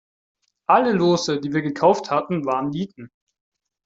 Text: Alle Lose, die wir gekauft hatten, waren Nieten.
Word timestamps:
Alle 0.65 0.93
Lose, 0.93 1.39
die 1.41 1.53
wir 1.53 1.61
gekauft 1.61 2.09
hatten, 2.09 2.43
waren 2.43 2.71
Nieten. 2.71 3.11